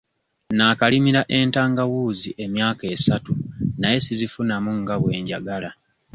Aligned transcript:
Naakalimira 0.57 1.21
entangawuuzi 1.37 2.29
emyaka 2.45 2.83
esatu 2.95 3.31
naye 3.79 3.97
sizifunamu 4.05 4.71
nga 4.81 4.95
bwe 5.01 5.15
njagala. 5.21 5.69